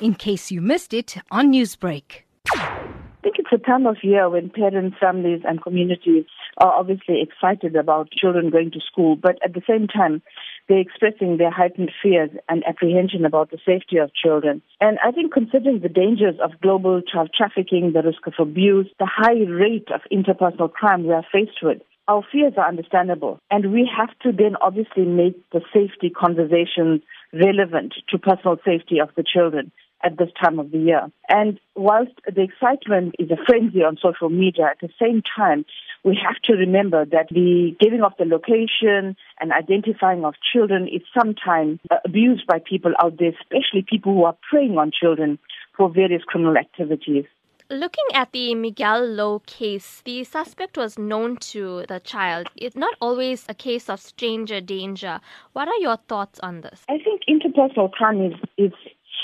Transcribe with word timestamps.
in 0.00 0.14
case 0.14 0.50
you 0.50 0.60
missed 0.60 0.92
it 0.92 1.16
on 1.30 1.52
Newsbreak. 1.52 2.22
I 2.54 2.88
think 3.22 3.36
it's 3.38 3.52
a 3.52 3.58
time 3.58 3.86
of 3.86 3.96
year 4.02 4.28
when 4.30 4.50
parents, 4.50 4.96
families, 5.00 5.42
and 5.44 5.62
communities 5.62 6.24
are 6.58 6.72
obviously 6.72 7.20
excited 7.20 7.74
about 7.76 8.10
children 8.10 8.50
going 8.50 8.70
to 8.70 8.80
school, 8.80 9.16
but 9.16 9.36
at 9.44 9.54
the 9.54 9.62
same 9.68 9.88
time, 9.88 10.22
they're 10.68 10.78
expressing 10.78 11.36
their 11.36 11.50
heightened 11.50 11.90
fears 12.02 12.30
and 12.48 12.64
apprehension 12.68 13.24
about 13.24 13.50
the 13.50 13.58
safety 13.64 13.96
of 13.98 14.10
children. 14.14 14.62
And 14.80 14.98
I 15.04 15.12
think 15.12 15.32
considering 15.32 15.80
the 15.80 15.88
dangers 15.88 16.36
of 16.42 16.60
global 16.60 17.02
child 17.02 17.30
trafficking, 17.36 17.92
the 17.92 18.02
risk 18.02 18.26
of 18.26 18.34
abuse, 18.38 18.88
the 18.98 19.10
high 19.10 19.44
rate 19.48 19.88
of 19.94 20.00
interpersonal 20.12 20.72
crime 20.72 21.06
we 21.06 21.12
are 21.12 21.26
faced 21.32 21.62
with, 21.62 21.78
our 22.08 22.22
fears 22.30 22.54
are 22.56 22.68
understandable. 22.68 23.40
And 23.50 23.72
we 23.72 23.88
have 23.96 24.16
to 24.20 24.30
then 24.30 24.56
obviously 24.60 25.04
make 25.04 25.36
the 25.50 25.60
safety 25.74 26.10
conversations 26.10 27.02
relevant 27.32 27.94
to 28.10 28.18
personal 28.18 28.56
safety 28.64 29.00
of 29.00 29.08
the 29.16 29.24
children 29.24 29.72
at 30.02 30.18
this 30.18 30.28
time 30.40 30.58
of 30.58 30.70
the 30.70 30.78
year. 30.78 31.10
And 31.28 31.58
whilst 31.74 32.12
the 32.26 32.42
excitement 32.42 33.14
is 33.18 33.30
a 33.30 33.36
frenzy 33.46 33.82
on 33.82 33.96
social 34.00 34.28
media, 34.28 34.66
at 34.66 34.80
the 34.80 34.90
same 35.00 35.22
time, 35.36 35.64
we 36.04 36.18
have 36.24 36.36
to 36.44 36.52
remember 36.52 37.04
that 37.04 37.28
the 37.30 37.74
giving 37.80 38.02
of 38.02 38.12
the 38.18 38.24
location 38.24 39.16
and 39.40 39.52
identifying 39.52 40.24
of 40.24 40.34
children 40.52 40.86
is 40.86 41.02
sometimes 41.18 41.80
uh, 41.90 41.96
abused 42.04 42.46
by 42.46 42.60
people 42.60 42.92
out 43.02 43.18
there, 43.18 43.32
especially 43.40 43.84
people 43.88 44.14
who 44.14 44.24
are 44.24 44.36
preying 44.48 44.78
on 44.78 44.92
children 44.92 45.38
for 45.76 45.90
various 45.90 46.22
criminal 46.22 46.56
activities. 46.56 47.24
Looking 47.68 48.04
at 48.14 48.30
the 48.30 48.54
Miguel 48.54 49.04
Lowe 49.04 49.40
case, 49.40 50.00
the 50.04 50.22
suspect 50.22 50.78
was 50.78 50.96
known 50.96 51.36
to 51.50 51.84
the 51.88 51.98
child. 51.98 52.46
It's 52.54 52.76
not 52.76 52.94
always 53.00 53.44
a 53.48 53.54
case 53.54 53.90
of 53.90 53.98
stranger 53.98 54.60
danger. 54.60 55.18
What 55.52 55.66
are 55.66 55.80
your 55.80 55.96
thoughts 55.96 56.38
on 56.44 56.60
this? 56.60 56.84
I 56.88 56.98
think 56.98 57.22
interpersonal 57.28 57.90
crime 57.90 58.22
is, 58.22 58.34
is 58.56 58.72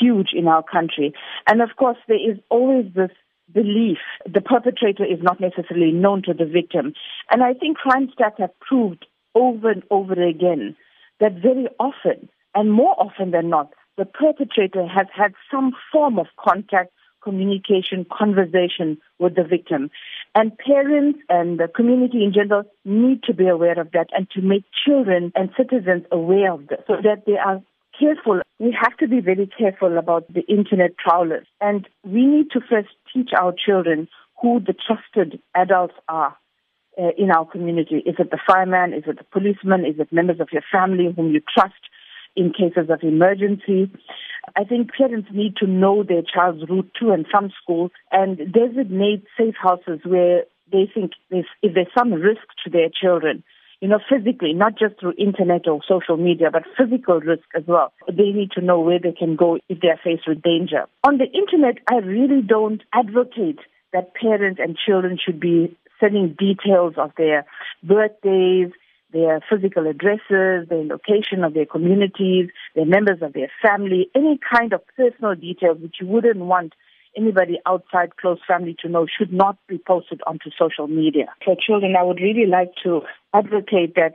huge 0.00 0.30
in 0.32 0.48
our 0.48 0.62
country. 0.62 1.12
And 1.48 1.60
of 1.62 1.70
course, 1.76 1.98
there 2.08 2.16
is 2.16 2.38
always 2.48 2.86
this 2.94 3.10
belief 3.52 3.98
the 4.24 4.40
perpetrator 4.40 5.04
is 5.04 5.18
not 5.22 5.40
necessarily 5.40 5.92
known 5.92 6.22
to 6.22 6.32
the 6.32 6.46
victim. 6.46 6.94
And 7.30 7.42
I 7.42 7.54
think 7.54 7.76
crime 7.76 8.08
stats 8.08 8.38
have 8.38 8.58
proved 8.60 9.06
over 9.34 9.70
and 9.70 9.82
over 9.90 10.14
again 10.14 10.76
that 11.20 11.34
very 11.34 11.68
often, 11.78 12.28
and 12.54 12.72
more 12.72 12.94
often 12.98 13.30
than 13.30 13.48
not, 13.48 13.72
the 13.96 14.04
perpetrator 14.04 14.86
has 14.86 15.06
had 15.14 15.34
some 15.50 15.72
form 15.92 16.18
of 16.18 16.26
contact, 16.42 16.92
communication, 17.22 18.04
conversation 18.10 18.98
with 19.18 19.36
the 19.36 19.44
victim. 19.44 19.90
And 20.34 20.56
parents 20.58 21.20
and 21.28 21.60
the 21.60 21.68
community 21.68 22.24
in 22.24 22.32
general 22.32 22.64
need 22.84 23.22
to 23.24 23.34
be 23.34 23.46
aware 23.46 23.78
of 23.78 23.92
that 23.92 24.08
and 24.12 24.28
to 24.30 24.40
make 24.40 24.64
children 24.84 25.30
and 25.34 25.50
citizens 25.56 26.04
aware 26.10 26.52
of 26.52 26.66
this 26.68 26.80
so 26.86 26.94
that 27.02 27.24
they 27.26 27.36
are 27.36 27.62
careful. 27.98 28.40
We 28.58 28.76
have 28.80 28.96
to 28.98 29.08
be 29.08 29.20
very 29.20 29.46
careful 29.46 29.98
about 29.98 30.32
the 30.32 30.42
internet 30.42 30.96
prowlers. 30.96 31.46
And 31.60 31.88
we 32.04 32.26
need 32.26 32.50
to 32.52 32.60
first 32.60 32.88
teach 33.12 33.30
our 33.38 33.52
children 33.52 34.08
who 34.40 34.60
the 34.60 34.74
trusted 34.74 35.40
adults 35.54 35.94
are 36.08 36.36
uh, 36.98 37.10
in 37.16 37.30
our 37.30 37.46
community. 37.46 38.02
Is 38.04 38.16
it 38.18 38.30
the 38.30 38.38
fireman? 38.46 38.92
Is 38.92 39.04
it 39.06 39.18
the 39.18 39.24
policeman? 39.24 39.84
Is 39.84 39.98
it 39.98 40.12
members 40.12 40.40
of 40.40 40.48
your 40.52 40.62
family 40.70 41.12
whom 41.14 41.32
you 41.32 41.40
trust 41.40 41.74
in 42.34 42.52
cases 42.52 42.90
of 42.90 43.02
emergency? 43.02 43.90
I 44.56 44.64
think 44.64 44.90
parents 44.92 45.28
need 45.32 45.56
to 45.56 45.66
know 45.66 46.02
their 46.02 46.22
child's 46.22 46.68
route 46.68 46.90
to 47.00 47.12
and 47.12 47.26
from 47.30 47.52
school 47.62 47.90
and 48.10 48.38
designate 48.52 49.24
safe 49.38 49.54
houses 49.60 50.00
where 50.04 50.44
they 50.70 50.90
think 50.92 51.12
if 51.30 51.46
there's 51.62 51.86
some 51.96 52.12
risk 52.12 52.42
to 52.64 52.70
their 52.70 52.88
children, 52.88 53.44
you 53.82 53.88
know, 53.88 53.98
physically, 54.08 54.52
not 54.52 54.78
just 54.78 55.00
through 55.00 55.12
internet 55.18 55.66
or 55.66 55.80
social 55.88 56.16
media, 56.16 56.52
but 56.52 56.62
physical 56.78 57.18
risk 57.18 57.42
as 57.56 57.64
well. 57.66 57.92
They 58.06 58.30
need 58.30 58.52
to 58.52 58.60
know 58.60 58.78
where 58.78 59.00
they 59.00 59.10
can 59.10 59.34
go 59.34 59.58
if 59.68 59.80
they 59.80 59.88
are 59.88 59.98
faced 60.02 60.28
with 60.28 60.40
danger. 60.40 60.84
On 61.02 61.18
the 61.18 61.24
internet, 61.24 61.78
I 61.90 61.96
really 61.96 62.42
don't 62.42 62.80
advocate 62.94 63.58
that 63.92 64.14
parents 64.14 64.60
and 64.62 64.78
children 64.78 65.18
should 65.22 65.40
be 65.40 65.76
sending 65.98 66.36
details 66.38 66.94
of 66.96 67.10
their 67.18 67.44
birthdays, 67.82 68.70
their 69.12 69.40
physical 69.50 69.88
addresses, 69.88 70.68
their 70.68 70.84
location 70.84 71.42
of 71.42 71.52
their 71.52 71.66
communities, 71.66 72.50
their 72.76 72.86
members 72.86 73.20
of 73.20 73.32
their 73.32 73.50
family, 73.60 74.08
any 74.14 74.38
kind 74.54 74.72
of 74.72 74.80
personal 74.96 75.34
details 75.34 75.78
which 75.80 75.96
you 76.00 76.06
wouldn't 76.06 76.38
want 76.38 76.72
anybody 77.16 77.60
outside 77.66 78.16
close 78.16 78.38
family 78.46 78.76
to 78.82 78.88
know 78.88 79.06
should 79.06 79.32
not 79.32 79.56
be 79.68 79.78
posted 79.78 80.20
onto 80.26 80.50
social 80.58 80.86
media. 80.86 81.26
For 81.44 81.56
children, 81.56 81.94
I 81.98 82.02
would 82.02 82.20
really 82.20 82.46
like 82.46 82.72
to 82.84 83.02
advocate 83.34 83.94
that 83.96 84.14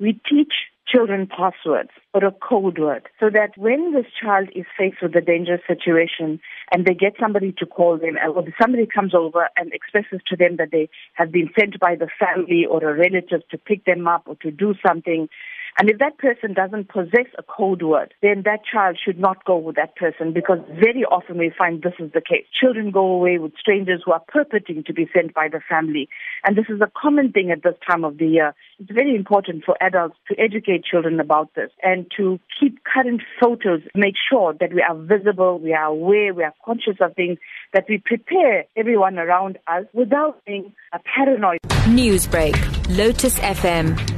we 0.00 0.20
teach 0.28 0.52
children 0.86 1.26
passwords 1.28 1.90
or 2.14 2.24
a 2.24 2.32
code 2.32 2.78
word 2.78 3.08
so 3.20 3.28
that 3.28 3.50
when 3.56 3.92
this 3.92 4.06
child 4.22 4.48
is 4.54 4.64
faced 4.76 5.02
with 5.02 5.14
a 5.14 5.20
dangerous 5.20 5.60
situation 5.68 6.40
and 6.72 6.86
they 6.86 6.94
get 6.94 7.12
somebody 7.20 7.52
to 7.58 7.66
call 7.66 7.98
them 7.98 8.16
uh, 8.16 8.30
or 8.30 8.44
somebody 8.60 8.86
comes 8.86 9.14
over 9.14 9.48
and 9.56 9.72
expresses 9.72 10.20
to 10.26 10.36
them 10.36 10.56
that 10.56 10.70
they 10.72 10.88
have 11.12 11.30
been 11.30 11.50
sent 11.58 11.78
by 11.78 11.94
the 11.94 12.08
family 12.18 12.64
or 12.64 12.82
a 12.82 12.96
relative 12.96 13.46
to 13.50 13.58
pick 13.58 13.84
them 13.84 14.08
up 14.08 14.22
or 14.26 14.36
to 14.36 14.50
do 14.50 14.74
something 14.86 15.28
and 15.78 15.88
if 15.88 15.98
that 15.98 16.18
person 16.18 16.54
doesn't 16.54 16.88
possess 16.88 17.26
a 17.38 17.42
code 17.44 17.82
word, 17.82 18.12
then 18.20 18.42
that 18.44 18.60
child 18.70 18.98
should 19.02 19.18
not 19.18 19.44
go 19.44 19.56
with 19.56 19.76
that 19.76 19.94
person 19.94 20.32
because 20.32 20.58
very 20.68 21.04
often 21.04 21.38
we 21.38 21.52
find 21.56 21.82
this 21.82 21.92
is 22.00 22.10
the 22.12 22.20
case. 22.20 22.44
Children 22.60 22.90
go 22.90 23.06
away 23.06 23.38
with 23.38 23.52
strangers 23.56 24.02
who 24.04 24.10
are 24.10 24.22
purporting 24.26 24.82
to 24.84 24.92
be 24.92 25.08
sent 25.14 25.34
by 25.34 25.46
the 25.46 25.60
family. 25.68 26.08
And 26.44 26.58
this 26.58 26.64
is 26.68 26.80
a 26.80 26.90
common 27.00 27.30
thing 27.30 27.52
at 27.52 27.62
this 27.62 27.76
time 27.88 28.04
of 28.04 28.18
the 28.18 28.26
year. 28.26 28.54
It's 28.80 28.90
very 28.90 29.14
important 29.14 29.64
for 29.64 29.76
adults 29.80 30.16
to 30.26 30.34
educate 30.36 30.84
children 30.84 31.20
about 31.20 31.54
this 31.54 31.70
and 31.80 32.10
to 32.16 32.40
keep 32.58 32.80
current 32.82 33.22
photos, 33.40 33.80
make 33.94 34.14
sure 34.28 34.54
that 34.58 34.74
we 34.74 34.82
are 34.82 34.96
visible, 34.96 35.60
we 35.60 35.74
are 35.74 35.84
aware, 35.84 36.34
we 36.34 36.42
are 36.42 36.54
conscious 36.64 36.96
of 37.00 37.14
things, 37.14 37.38
that 37.72 37.84
we 37.88 38.02
prepare 38.04 38.64
everyone 38.76 39.16
around 39.16 39.58
us 39.68 39.84
without 39.92 40.44
being 40.44 40.72
a 40.92 40.98
paranoid. 41.14 41.60
Newsbreak, 41.86 42.56
Lotus 42.98 43.38
FM, 43.38 44.17